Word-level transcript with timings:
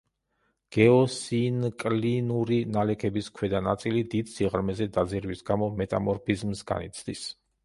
გეოსინკლინური 0.75 2.57
ნალექების 2.77 3.29
ქვედა 3.37 3.61
ნაწილი 3.67 4.03
დიდ 4.15 4.33
სიღრმეზე 4.39 4.89
დაძირვის 4.97 5.45
გამო 5.53 5.69
მეტამორფიზმს 5.83 6.67
განიცდის. 6.75 7.25